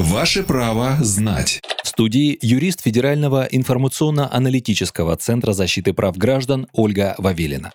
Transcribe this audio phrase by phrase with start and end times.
[0.00, 1.60] Ваше право знать.
[1.84, 7.74] В студии юрист Федерального информационно-аналитического центра защиты прав граждан Ольга Вавилина.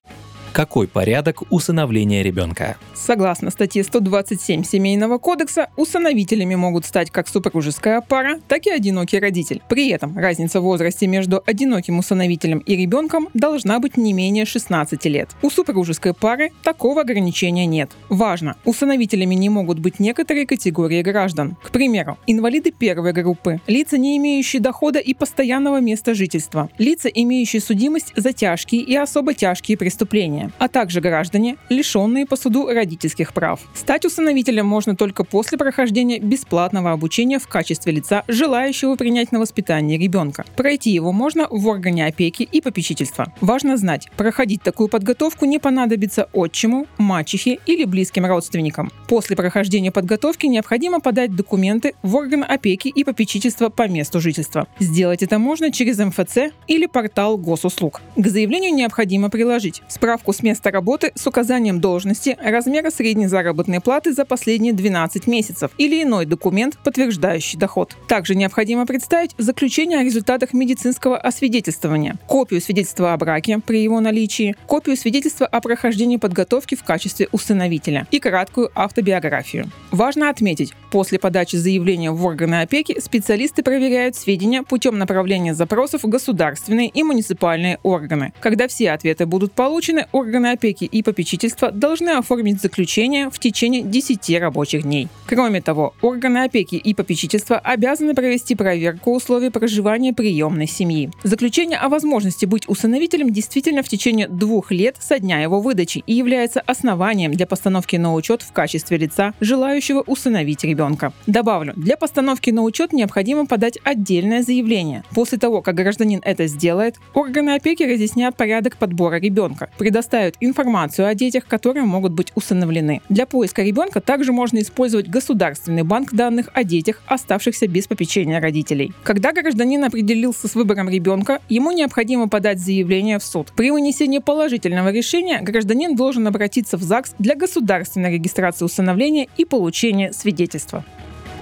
[0.55, 2.77] Какой порядок усыновления ребенка?
[2.93, 9.61] Согласно статье 127 Семейного кодекса, усыновителями могут стать как супружеская пара, так и одинокий родитель.
[9.67, 15.03] При этом разница в возрасте между одиноким усыновителем и ребенком должна быть не менее 16
[15.07, 15.31] лет.
[15.41, 17.91] У супружеской пары такого ограничения нет.
[18.07, 21.57] Важно, усыновителями не могут быть некоторые категории граждан.
[21.63, 27.61] К примеру, инвалиды первой группы, лица, не имеющие дохода и постоянного места жительства, лица, имеющие
[27.61, 33.33] судимость за тяжкие и особо тяжкие преступления, граждане, а также граждане, лишенные по суду родительских
[33.33, 33.59] прав.
[33.73, 39.97] Стать усыновителем можно только после прохождения бесплатного обучения в качестве лица, желающего принять на воспитание
[39.97, 40.45] ребенка.
[40.55, 43.31] Пройти его можно в органе опеки и попечительства.
[43.41, 48.91] Важно знать, проходить такую подготовку не понадобится отчиму, мачехе или близким родственникам.
[49.07, 54.67] После прохождения подготовки необходимо подать документы в орган опеки и попечительства по месту жительства.
[54.79, 58.01] Сделать это можно через МФЦ или портал госуслуг.
[58.15, 64.13] К заявлению необходимо приложить справку с места работы с указанием должности, размера средней заработной платы
[64.13, 67.95] за последние 12 месяцев или иной документ, подтверждающий доход.
[68.07, 74.55] Также необходимо представить заключение о результатах медицинского освидетельствования, копию свидетельства о браке при его наличии,
[74.67, 79.69] копию свидетельства о прохождении подготовки в качестве усыновителя и краткую автобиографию.
[79.91, 86.07] Важно отметить, после подачи заявления в органы опеки специалисты проверяют сведения путем направления запросов в
[86.07, 88.33] государственные и муниципальные органы.
[88.39, 94.39] Когда все ответы будут получены, органы опеки и попечительства должны оформить заключение в течение 10
[94.39, 95.09] рабочих дней.
[95.27, 101.11] Кроме того, органы опеки и попечительства обязаны провести проверку условий проживания приемной семьи.
[101.23, 106.13] Заключение о возможности быть усыновителем действительно в течение двух лет со дня его выдачи и
[106.13, 111.11] является основанием для постановки на учет в качестве лица, желающего усыновить ребенка.
[111.27, 115.03] Добавлю, для постановки на учет необходимо подать отдельное заявление.
[115.13, 121.07] После того, как гражданин это сделает, органы опеки разъяснят порядок подбора ребенка, предоставят предоставят информацию
[121.07, 123.01] о детях, которые могут быть усыновлены.
[123.09, 128.93] Для поиска ребенка также можно использовать государственный банк данных о детях, оставшихся без попечения родителей.
[129.03, 133.51] Когда гражданин определился с выбором ребенка, ему необходимо подать заявление в суд.
[133.55, 140.13] При вынесении положительного решения гражданин должен обратиться в ЗАГС для государственной регистрации усыновления и получения
[140.13, 140.85] свидетельства.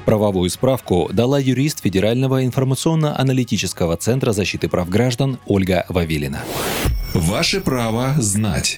[0.06, 6.40] Правовую справку дала юрист Федерального информационно-аналитического центра защиты прав граждан Ольга Вавилина.
[7.14, 8.72] Ваше право знать.